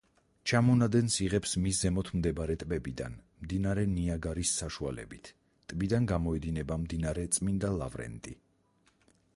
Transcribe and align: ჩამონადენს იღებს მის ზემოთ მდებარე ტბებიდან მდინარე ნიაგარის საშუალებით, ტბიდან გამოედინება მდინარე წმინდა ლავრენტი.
ჩამონადენს 0.51 1.17
იღებს 1.25 1.51
მის 1.65 1.81
ზემოთ 1.85 2.09
მდებარე 2.21 2.55
ტბებიდან 2.63 3.17
მდინარე 3.43 3.83
ნიაგარის 3.93 4.55
საშუალებით, 4.63 5.31
ტბიდან 5.73 6.11
გამოედინება 6.15 6.81
მდინარე 6.87 7.27
წმინდა 7.39 7.75
ლავრენტი. 7.83 8.37